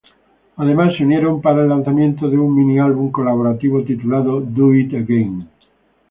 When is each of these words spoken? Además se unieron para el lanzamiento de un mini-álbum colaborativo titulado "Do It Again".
Además 0.57 0.95
se 0.97 1.03
unieron 1.03 1.43
para 1.43 1.61
el 1.61 1.69
lanzamiento 1.69 2.27
de 2.27 2.35
un 2.35 2.55
mini-álbum 2.55 3.11
colaborativo 3.11 3.83
titulado 3.83 4.41
"Do 4.41 4.73
It 4.73 4.95
Again". 4.95 5.47